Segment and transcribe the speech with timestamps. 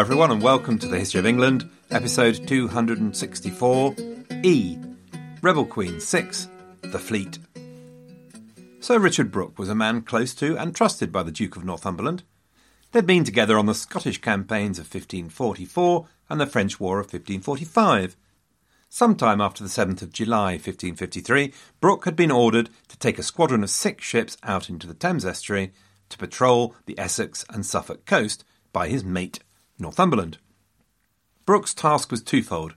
[0.00, 3.94] Hello, everyone, and welcome to the History of England, episode 264
[4.42, 4.78] E.
[5.42, 6.48] Rebel Queen 6
[6.80, 7.38] The Fleet.
[8.80, 12.22] Sir Richard Brooke was a man close to and trusted by the Duke of Northumberland.
[12.92, 18.16] They'd been together on the Scottish campaigns of 1544 and the French War of 1545.
[18.88, 23.62] Sometime after the 7th of July 1553, Brooke had been ordered to take a squadron
[23.62, 25.74] of six ships out into the Thames estuary
[26.08, 29.40] to patrol the Essex and Suffolk coast by his mate
[29.80, 30.38] Northumberland.
[31.46, 32.74] Brooke's task was twofold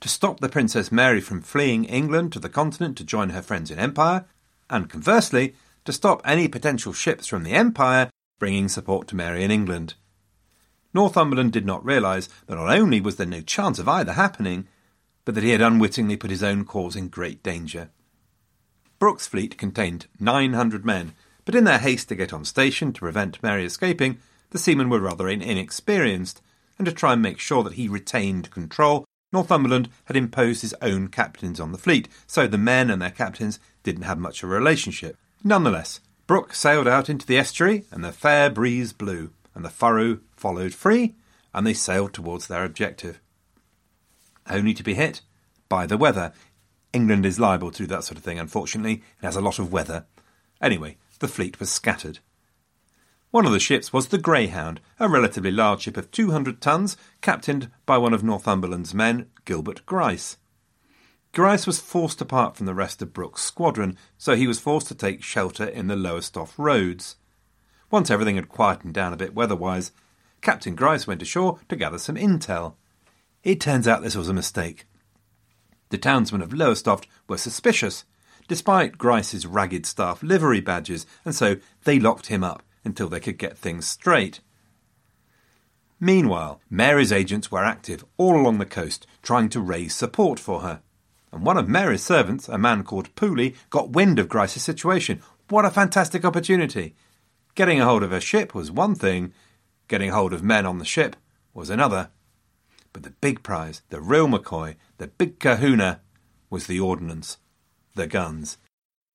[0.00, 3.70] to stop the Princess Mary from fleeing England to the continent to join her friends
[3.70, 4.26] in Empire,
[4.68, 5.54] and conversely,
[5.84, 9.94] to stop any potential ships from the Empire bringing support to Mary in England.
[10.92, 14.66] Northumberland did not realise that not only was there no chance of either happening,
[15.24, 17.90] but that he had unwittingly put his own cause in great danger.
[18.98, 23.42] Brooke's fleet contained 900 men, but in their haste to get on station to prevent
[23.42, 24.18] Mary escaping,
[24.50, 26.40] the seamen were rather inexperienced,
[26.78, 31.08] and to try and make sure that he retained control, Northumberland had imposed his own
[31.08, 34.54] captains on the fleet, so the men and their captains didn't have much of a
[34.54, 35.16] relationship.
[35.42, 40.18] Nonetheless, Brooke sailed out into the estuary, and the fair breeze blew, and the furrow
[40.36, 41.14] followed free,
[41.54, 43.20] and they sailed towards their objective.
[44.48, 45.22] Only to be hit
[45.68, 46.32] by the weather.
[46.92, 49.02] England is liable to do that sort of thing, unfortunately.
[49.20, 50.06] It has a lot of weather.
[50.60, 52.20] Anyway, the fleet was scattered.
[53.32, 57.70] One of the ships was the Greyhound, a relatively large ship of 200 tons, captained
[57.84, 60.36] by one of Northumberland's men, Gilbert Grice.
[61.32, 64.94] Grice was forced apart from the rest of Brooke's squadron, so he was forced to
[64.94, 67.16] take shelter in the Lowestoft roads.
[67.90, 69.90] Once everything had quietened down a bit weather-wise,
[70.40, 72.74] Captain Grice went ashore to gather some intel.
[73.42, 74.86] It turns out this was a mistake.
[75.90, 78.04] The townsmen of Lowestoft were suspicious,
[78.48, 83.36] despite Grice's ragged staff livery badges, and so they locked him up until they could
[83.36, 84.40] get things straight.
[86.00, 90.80] Meanwhile, Mary's agents were active all along the coast, trying to raise support for her.
[91.32, 95.20] And one of Mary's servants, a man called Pooley, got wind of Grice's situation.
[95.48, 96.94] What a fantastic opportunity!
[97.54, 99.32] Getting a hold of a ship was one thing,
[99.88, 101.16] getting hold of men on the ship
[101.54, 102.10] was another.
[102.92, 106.00] But the big prize, the real McCoy, the big kahuna,
[106.50, 107.38] was the ordnance,
[107.94, 108.58] the guns.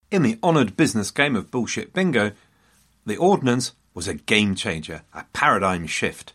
[0.09, 2.31] In the honoured business game of bullshit bingo,
[3.11, 6.31] the ordnance was a game changer, a paradigm shift.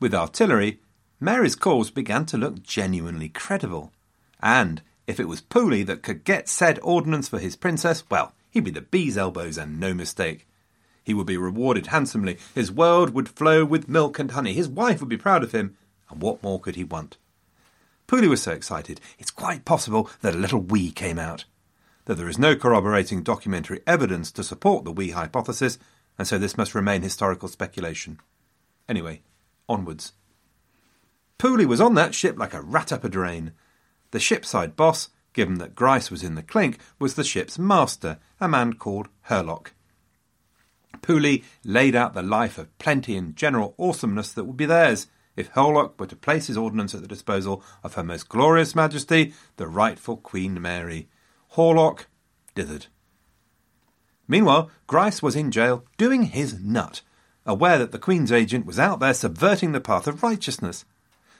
[0.00, 0.80] With artillery,
[1.20, 3.92] Mary's cause began to look genuinely credible.
[4.40, 8.64] And if it was Pooley that could get said ordnance for his princess, well, he'd
[8.64, 10.48] be the bee's elbows and no mistake.
[11.04, 15.00] He would be rewarded handsomely, his world would flow with milk and honey, his wife
[15.00, 15.76] would be proud of him,
[16.08, 17.18] and what more could he want?
[18.08, 21.44] Pooley was so excited, it's quite possible that a little wee came out.
[22.06, 25.78] that there is no corroborating documentary evidence to support the we hypothesis,
[26.18, 28.20] and so this must remain historical speculation.
[28.88, 29.22] Anyway,
[29.68, 30.12] onwards.
[31.38, 33.52] Pooley was on that ship like a rat up a drain.
[34.10, 38.48] The shipside boss, given that Grice was in the clink, was the ship's master, a
[38.48, 39.72] man called Herlock.
[41.02, 45.52] Pooley laid out the life of plenty and general awesomeness that would be theirs if
[45.52, 49.68] Herlock were to place his ordnance at the disposal of Her Most Glorious Majesty, the
[49.68, 51.08] rightful Queen Mary.
[51.52, 52.06] Horlock
[52.54, 52.86] dithered.
[54.28, 57.02] Meanwhile, Grice was in jail doing his nut,
[57.44, 60.84] aware that the Queen's agent was out there subverting the path of righteousness.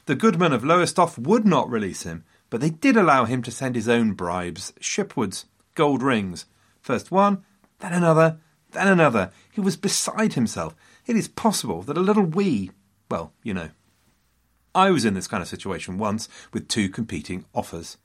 [0.07, 3.75] The goodman of Lowestoft would not release him, but they did allow him to send
[3.75, 6.47] his own bribes, shipwards, gold rings.
[6.81, 7.45] First one,
[7.81, 8.39] then another,
[8.71, 9.33] then another.
[9.51, 10.77] He was beside himself.
[11.07, 12.71] It is possible that a little wee,
[13.11, 13.71] well, you know.
[14.75, 17.97] I was in this kind of situation once with two competing offers.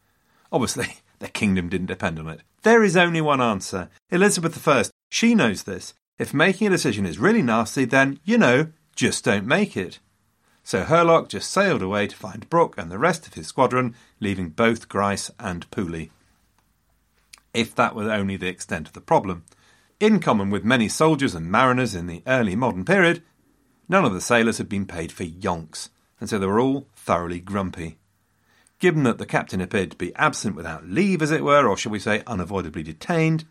[0.52, 0.88] Obviously,
[1.22, 2.42] their kingdom didn't depend on it.
[2.64, 3.90] There is only one answer.
[4.10, 5.94] Elizabeth I, she knows this.
[6.18, 10.00] If making a decision is really nasty, then, you know, just don't make it.
[10.64, 14.50] So Herlock just sailed away to find Brooke and the rest of his squadron, leaving
[14.50, 16.10] both Grice and Pooley.
[17.54, 19.44] If that were only the extent of the problem.
[20.00, 23.22] In common with many soldiers and mariners in the early modern period,
[23.88, 25.90] none of the sailors had been paid for yonks,
[26.20, 27.98] and so they were all thoroughly grumpy.
[28.82, 31.92] Given that the captain appeared to be absent without leave, as it were, or shall
[31.92, 33.46] we say unavoidably detained,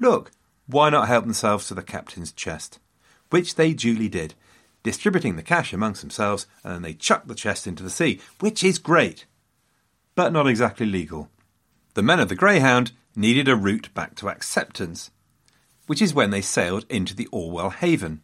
[0.00, 0.30] look,
[0.66, 2.78] why not help themselves to the captain's chest?
[3.28, 4.32] Which they duly did,
[4.82, 8.64] distributing the cash amongst themselves, and then they chucked the chest into the sea, which
[8.64, 9.26] is great,
[10.14, 11.28] but not exactly legal.
[11.92, 15.10] The men of the Greyhound needed a route back to acceptance,
[15.86, 18.22] which is when they sailed into the Orwell Haven.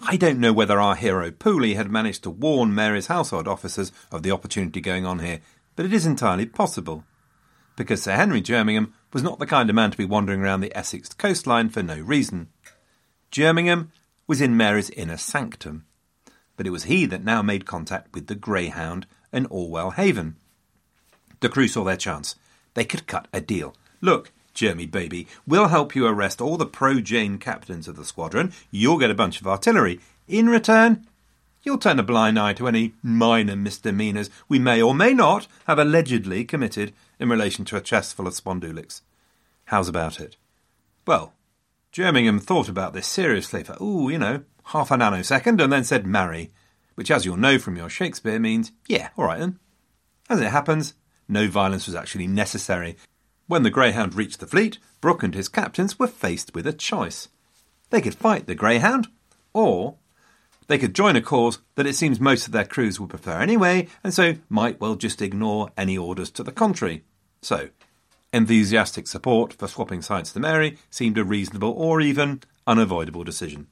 [0.00, 4.22] I don't know whether our hero Pooley had managed to warn Mary's household officers of
[4.22, 5.40] the opportunity going on here,
[5.76, 7.04] but it is entirely possible.
[7.76, 10.76] Because Sir Henry Jermingham was not the kind of man to be wandering around the
[10.76, 12.48] Essex coastline for no reason.
[13.30, 13.90] Jermingham
[14.26, 15.84] was in Mary's inner sanctum,
[16.56, 20.36] but it was he that now made contact with the Greyhound and Orwell Haven.
[21.40, 22.36] The crew saw their chance.
[22.74, 23.74] They could cut a deal.
[24.00, 28.52] Look, Jeremy baby, we'll help you arrest all the pro Jane captains of the squadron.
[28.72, 30.00] You'll get a bunch of artillery.
[30.26, 31.06] In return,
[31.62, 35.78] you'll turn a blind eye to any minor misdemeanours we may or may not have
[35.78, 39.02] allegedly committed in relation to a chest full of spondulics.
[39.66, 40.36] How's about it?
[41.06, 41.34] Well,
[41.92, 46.04] Jermingham thought about this seriously for, ooh, you know, half a nanosecond and then said
[46.04, 46.50] marry,
[46.96, 49.60] which, as you'll know from your Shakespeare, means, yeah, all right then.
[50.28, 50.94] As it happens,
[51.28, 52.96] no violence was actually necessary.
[53.48, 57.28] When the Greyhound reached the fleet, Brooke and his captains were faced with a choice.
[57.90, 59.08] They could fight the Greyhound,
[59.52, 59.96] or
[60.68, 63.88] they could join a cause that it seems most of their crews would prefer anyway,
[64.04, 67.02] and so might well just ignore any orders to the contrary.
[67.42, 67.70] So,
[68.32, 73.68] Enthusiastic support for swapping sides to Mary seemed a reasonable or even unavoidable decision.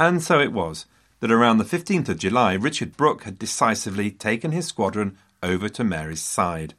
[0.00, 0.86] And so it was
[1.20, 5.84] that around the 15th of July, Richard Brooke had decisively taken his squadron over to
[5.84, 6.74] Mary's side.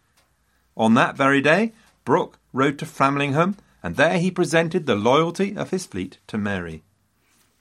[0.76, 1.74] On that very day,
[2.06, 6.84] Brooke rode to Framlingham, and there he presented the loyalty of his fleet to Mary.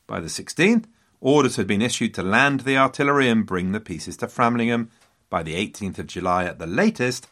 [0.07, 0.85] By the 16th,
[1.21, 4.89] orders had been issued to land the artillery and bring the pieces to Framlingham.
[5.31, 7.29] By the 18th of July at the latest,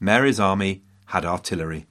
[0.00, 1.86] Mary's army had artillery.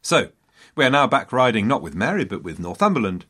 [0.00, 0.30] So,
[0.74, 3.26] we are now back riding not with Mary but with Northumberland.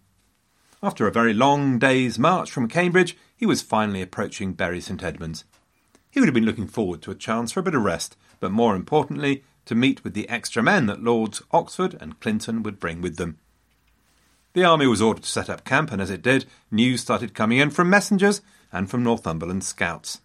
[0.83, 5.45] After a very long day's march from Cambridge, he was finally approaching Bury St Edmunds.
[6.13, 8.53] He would have been looking forward to a chance for a bit of rest, but
[8.53, 13.01] more importantly, to meet with the extra men that Lords Oxford and Clinton would bring
[13.01, 13.39] with them.
[14.53, 17.57] The army was ordered to set up camp, and as it did, news started coming
[17.57, 20.21] in from messengers and from Northumberland scouts.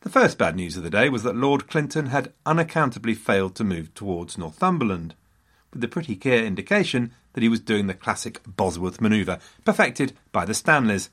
[0.00, 3.64] The first bad news of the day was that Lord Clinton had unaccountably failed to
[3.64, 5.14] move towards Northumberland,
[5.70, 10.46] with the pretty clear indication that he was doing the classic Bosworth manoeuvre, perfected by
[10.46, 11.10] the Stanleys.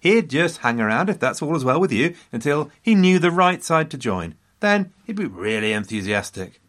[0.00, 3.30] He'd just hang around, if that's all as well with you, until he knew the
[3.30, 4.36] right side to join.
[4.60, 6.60] Then he'd be really enthusiastic.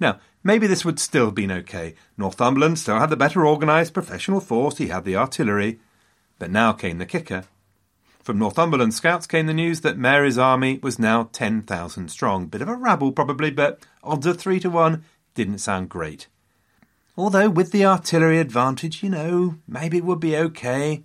[0.00, 1.94] Now, maybe this would still been okay.
[2.16, 5.78] Northumberland still had the better organised professional force, he had the artillery.
[6.38, 7.44] But now came the kicker.
[8.22, 12.46] From Northumberland scouts came the news that Mary's army was now 10,000 strong.
[12.46, 15.04] Bit of a rabble, probably, but odds of three to one
[15.34, 16.26] didn't sound great.
[17.16, 21.04] Although, with the artillery advantage, you know, maybe it would be okay.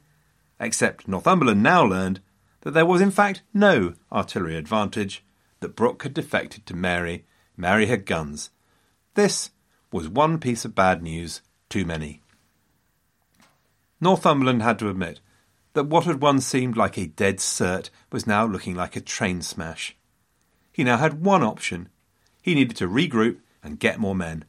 [0.61, 2.21] Except Northumberland now learned
[2.61, 5.25] that there was, in fact, no artillery advantage,
[5.59, 7.25] that Brooke had defected to Mary.
[7.57, 8.51] Mary had guns.
[9.15, 9.49] This
[9.91, 12.21] was one piece of bad news too many.
[13.99, 15.19] Northumberland had to admit
[15.73, 19.41] that what had once seemed like a dead cert was now looking like a train
[19.41, 19.95] smash.
[20.71, 21.89] He now had one option.
[22.41, 24.45] he needed to regroup and get more men.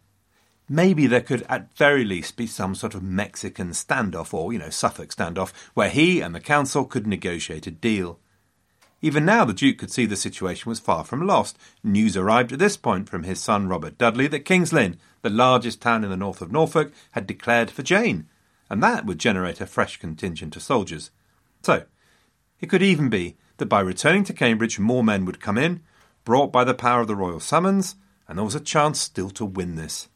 [0.73, 4.71] Maybe there could at very least be some sort of Mexican standoff or, you know,
[4.71, 8.19] Suffolk standoff where he and the council could negotiate a deal.
[9.03, 11.59] Even now, the Duke could see the situation was far from lost.
[11.85, 15.83] News arrived at this point from his son Robert Dudley that King's Lynn, the largest
[15.83, 18.27] town in the north of Norfolk, had declared for Jane,
[18.71, 21.11] and that would generate a fresh contingent of soldiers.
[21.61, 21.85] So,
[22.63, 25.83] it could even be that by returning to Cambridge, more men would come in,
[26.25, 29.45] brought by the power of the royal summons, and there was a chance still to
[29.45, 30.09] win this.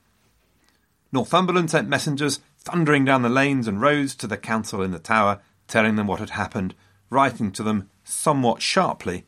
[1.17, 5.41] Northumberland sent messengers thundering down the lanes and roads to the council in the Tower,
[5.67, 6.75] telling them what had happened,
[7.09, 9.25] writing to them somewhat sharply,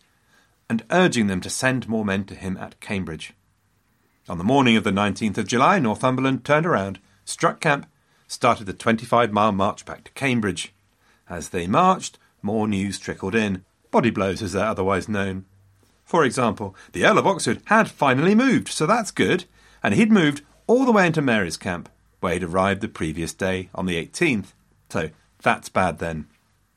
[0.69, 3.33] and urging them to send more men to him at Cambridge.
[4.29, 7.87] On the morning of the 19th of July, Northumberland turned around, struck camp,
[8.27, 10.75] started the 25 mile march back to Cambridge.
[11.27, 15.47] As they marched, more news trickled in, body blows as they're otherwise known.
[16.05, 19.47] For example, the Earl of Oxford had finally moved, so that's good,
[19.83, 21.89] and he'd moved all the way into Mary's camp,
[22.21, 24.53] where he'd arrived the previous day on the 18th.
[24.91, 25.11] So
[25.43, 26.29] that's bad then.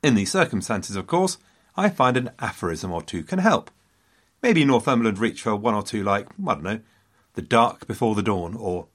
[0.01, 1.37] In these circumstances, of course,
[1.75, 3.69] I find an aphorism or two can help.
[4.41, 6.79] Maybe Northumberland reach for one or two like, I don't know,
[7.33, 8.87] the dark before the dawn, or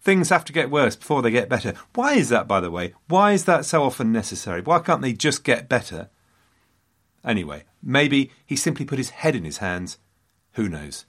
[0.00, 1.74] things have to get worse before they get better.
[1.94, 2.94] Why is that, by the way?
[3.08, 4.60] Why is that so often necessary?
[4.60, 6.10] Why can't they just get better?
[7.24, 9.98] Anyway, maybe he simply put his head in his hands.
[10.52, 11.06] Who knows?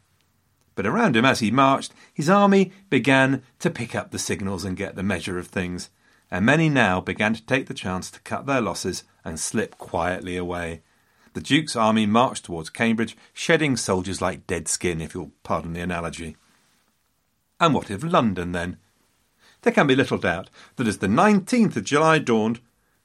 [0.75, 4.77] But around him as he marched, his army began to pick up the signals and
[4.77, 5.89] get the measure of things,
[6.31, 10.35] and many now began to take the chance to cut their losses and slip quietly
[10.35, 10.81] away.
[11.33, 15.81] The Duke's army marched towards Cambridge, shedding soldiers like dead skin, if you'll pardon the
[15.81, 16.37] analogy.
[17.59, 18.77] And what of London, then?
[19.61, 22.59] There can be little doubt that as the 19th of July dawned,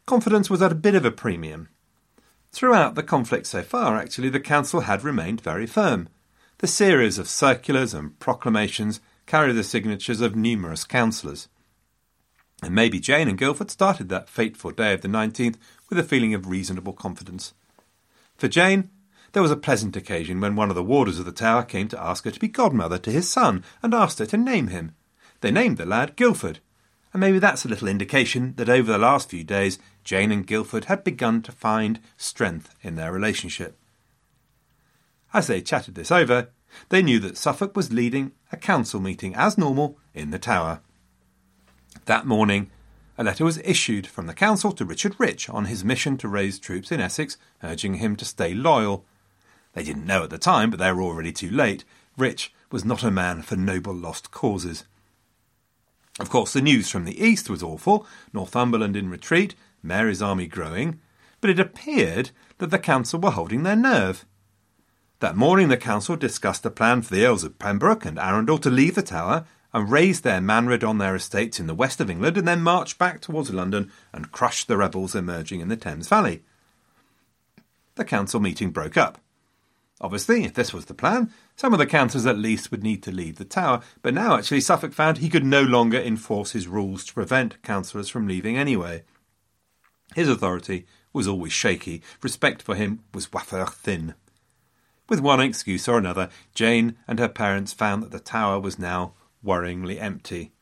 [0.06, 1.68] confidence was at a bit of a premium.
[2.50, 6.08] Throughout the conflict so far, actually, the Council had remained very firm.
[6.60, 11.46] The series of circulars and proclamations carry the signatures of numerous councillors.
[12.64, 15.54] And maybe Jane and Guildford started that fateful day of the 19th
[15.88, 17.54] with a feeling of reasonable confidence.
[18.36, 18.90] For Jane,
[19.30, 22.02] there was a pleasant occasion when one of the warders of the tower came to
[22.02, 24.96] ask her to be godmother to his son and asked her to name him.
[25.42, 26.58] They named the lad Guildford,
[27.12, 30.86] and maybe that's a little indication that over the last few days Jane and Guildford
[30.86, 33.77] had begun to find strength in their relationship.
[35.32, 36.48] As they chatted this over,
[36.88, 40.80] they knew that Suffolk was leading a council meeting as normal in the Tower.
[42.06, 42.70] That morning,
[43.16, 46.58] a letter was issued from the council to Richard Rich on his mission to raise
[46.58, 49.04] troops in Essex, urging him to stay loyal.
[49.74, 51.84] They didn't know at the time, but they were already too late.
[52.16, 54.84] Rich was not a man for noble lost causes.
[56.20, 61.00] Of course, the news from the east was awful Northumberland in retreat, Mary's army growing,
[61.40, 64.24] but it appeared that the council were holding their nerve.
[65.20, 68.70] That morning, the council discussed a plan for the Earls of Pembroke and Arundel to
[68.70, 72.38] leave the Tower and raise their manred on their estates in the west of England
[72.38, 76.44] and then march back towards London and crush the rebels emerging in the Thames Valley.
[77.96, 79.18] The council meeting broke up.
[80.00, 83.10] Obviously, if this was the plan, some of the councillors at least would need to
[83.10, 87.04] leave the tower, but now actually Suffolk found he could no longer enforce his rules
[87.06, 89.02] to prevent councillors from leaving anyway.
[90.14, 94.14] His authority was always shaky, respect for him was wafer thin.
[95.08, 99.14] With one excuse or another, Jane and her parents found that the tower was now
[99.44, 100.52] worryingly empty.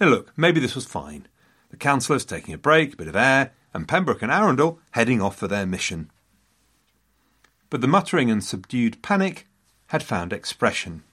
[0.00, 1.28] Now look, maybe this was fine.
[1.70, 5.36] The councillors taking a break, a bit of air, and Pembroke and Arundel heading off
[5.36, 6.10] for their mission.
[7.70, 9.46] But the muttering and subdued panic
[9.88, 11.04] had found expression.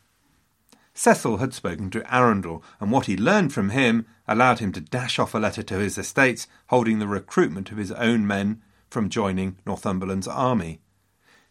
[0.95, 5.19] Cecil had spoken to Arundel, and what he learned from him allowed him to dash
[5.19, 9.57] off a letter to his estates holding the recruitment of his own men from joining
[9.65, 10.79] Northumberland's army.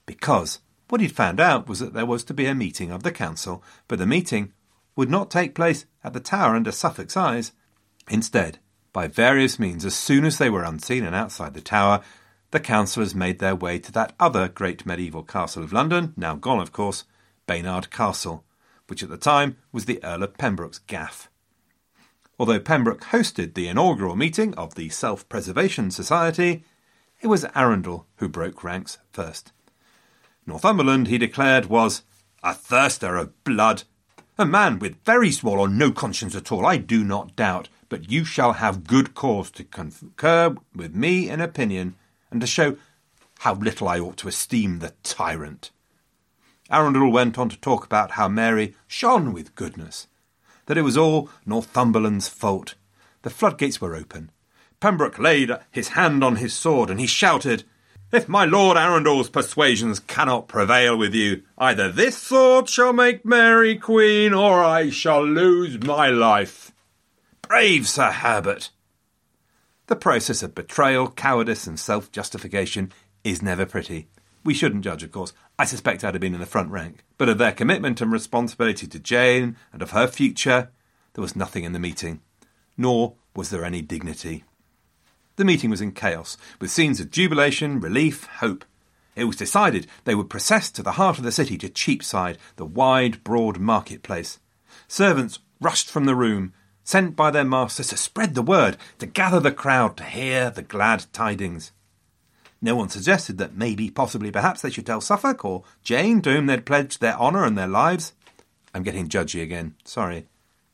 [0.06, 0.60] Because
[0.92, 3.64] what he'd found out was that there was to be a meeting of the council,
[3.88, 4.52] but the meeting
[4.94, 7.52] would not take place at the tower under Suffolk's eyes.
[8.10, 8.58] Instead,
[8.92, 12.02] by various means, as soon as they were unseen and outside the tower,
[12.50, 16.60] the councillors made their way to that other great medieval castle of London, now gone,
[16.60, 17.04] of course,
[17.46, 18.44] Baynard Castle,
[18.86, 21.30] which at the time was the Earl of Pembroke's gaff.
[22.38, 26.66] Although Pembroke hosted the inaugural meeting of the Self Preservation Society,
[27.22, 29.52] it was Arundel who broke ranks first.
[30.46, 32.02] Northumberland, he declared, was
[32.42, 33.84] a thirster of blood,
[34.38, 38.10] a man with very small or no conscience at all, I do not doubt, but
[38.10, 41.94] you shall have good cause to concur with me in opinion
[42.30, 42.76] and to show
[43.40, 45.70] how little I ought to esteem the tyrant.
[46.70, 50.08] Arundel went on to talk about how Mary shone with goodness,
[50.66, 52.74] that it was all Northumberland's fault.
[53.22, 54.30] The floodgates were open.
[54.80, 57.64] Pembroke laid his hand on his sword and he shouted,
[58.12, 63.74] If my Lord Arundel's persuasions cannot prevail with you, either this sword shall make Mary
[63.74, 66.72] queen, or I shall lose my life.
[67.40, 68.68] Brave Sir Herbert!
[69.86, 72.92] The process of betrayal, cowardice, and self justification
[73.24, 74.08] is never pretty.
[74.44, 75.32] We shouldn't judge, of course.
[75.58, 77.04] I suspect I'd have been in the front rank.
[77.16, 80.70] But of their commitment and responsibility to Jane and of her future,
[81.14, 82.20] there was nothing in the meeting.
[82.76, 84.44] Nor was there any dignity.
[85.36, 88.64] The meeting was in chaos, with scenes of jubilation, relief, hope.
[89.16, 92.66] It was decided they would process to the heart of the city to Cheapside, the
[92.66, 94.38] wide, broad marketplace.
[94.88, 96.52] Servants rushed from the room,
[96.84, 100.62] sent by their masters to spread the word, to gather the crowd to hear the
[100.62, 101.72] glad tidings.
[102.60, 106.46] No one suggested that maybe, possibly, perhaps they should tell Suffolk or Jane, to whom
[106.46, 108.12] they'd pledged their honour and their lives.
[108.74, 110.26] I'm getting judgy again, sorry.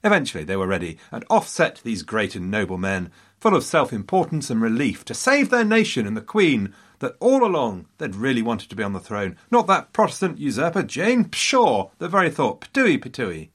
[0.05, 3.11] Eventually they were ready, and off set these great and noble men,
[3.41, 7.45] full of self importance and relief, to save their nation and the Queen that all
[7.45, 9.37] along they'd really wanted to be on the throne.
[9.51, 13.51] Not that Protestant usurper, Jane, pshaw, the very thought, patooey patooey.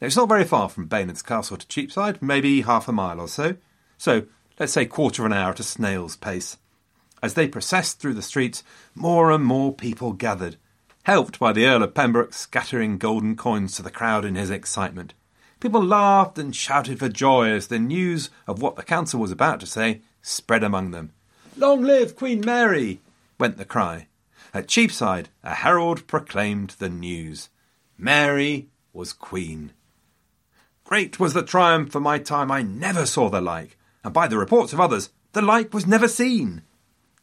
[0.00, 3.56] It's not very far from Baynard's Castle to Cheapside, maybe half a mile or so.
[3.98, 4.24] So,
[4.58, 6.56] let's say quarter of an hour at a snail's pace.
[7.22, 10.56] As they processed through the streets, more and more people gathered,
[11.02, 15.12] helped by the Earl of Pembroke scattering golden coins to the crowd in his excitement.
[15.60, 19.60] People laughed and shouted for joy as the news of what the council was about
[19.60, 21.12] to say spread among them.
[21.56, 23.00] Long live Queen Mary!
[23.38, 24.08] went the cry.
[24.54, 27.50] At Cheapside, a herald proclaimed the news.
[27.98, 29.72] Mary was queen.
[30.84, 34.38] Great was the triumph for my time, I never saw the like, and by the
[34.38, 36.62] reports of others, the like was never seen.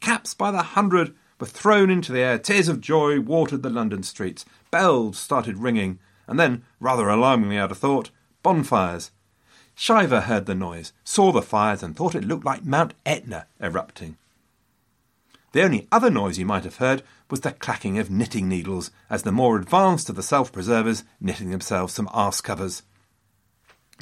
[0.00, 4.02] Caps by the hundred were thrown into the air, tears of joy watered the London
[4.02, 8.10] streets, bells started ringing, and then, rather alarmingly out of thought,
[8.42, 9.10] bonfires.
[9.74, 14.16] Shiver heard the noise, saw the fires, and thought it looked like Mount Etna erupting.
[15.52, 19.22] The only other noise you might have heard was the clacking of knitting needles as
[19.22, 22.82] the more advanced of the self preservers knitting themselves some arse covers.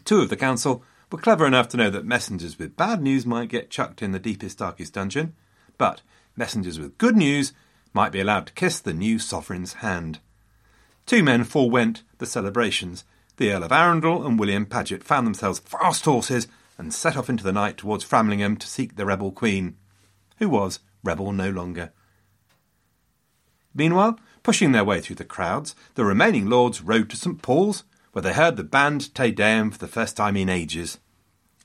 [0.05, 3.49] Two of the council were clever enough to know that messengers with bad news might
[3.49, 5.35] get chucked in the deepest, darkest dungeon,
[5.79, 6.03] but
[6.37, 7.53] messengers with good news
[7.93, 10.19] might be allowed to kiss the new sovereign's hand.
[11.07, 13.05] Two men forewent the celebrations.
[13.37, 17.45] The Earl of Arundel and William Paget found themselves fast horses and set off into
[17.45, 19.77] the night towards Framlingham to seek the rebel queen,
[20.39, 21.93] who was rebel no longer.
[23.75, 28.23] Meanwhile, pushing their way through the crowds, the remaining lords rode to St Paul's, where
[28.23, 30.99] they heard the banned Te Deum for the first time in ages.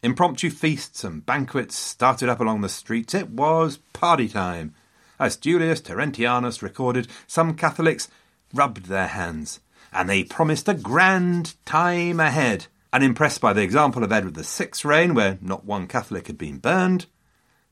[0.03, 3.13] Impromptu feasts and banquets started up along the streets.
[3.13, 4.75] It was party time.
[5.19, 8.09] As Julius Terentianus recorded, some Catholics
[8.53, 12.67] rubbed their hands, and they promised a grand time ahead.
[12.93, 17.05] Unimpressed by the example of Edward VI's reign, where not one Catholic had been burned.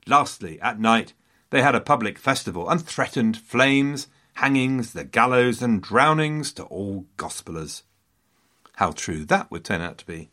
[0.06, 1.12] Lastly, at night,
[1.50, 7.06] they had a public festival and threatened flames, hangings, the gallows, and drownings to all
[7.16, 7.82] gospellers.
[8.76, 10.30] How true that would turn out to be.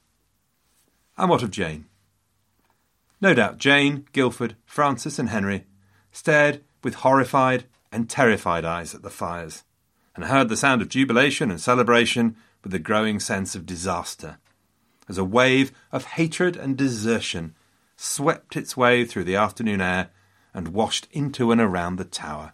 [1.17, 1.85] And what of Jane?
[3.19, 5.65] No doubt Jane, Guildford, Francis, and Henry
[6.11, 9.63] stared with horrified and terrified eyes at the fires,
[10.17, 14.39] and heard the sound of jubilation and celebration with a growing sense of disaster,
[15.07, 17.55] as a wave of hatred and desertion
[17.95, 20.09] swept its way through the afternoon air
[20.53, 22.53] and washed into and around the tower.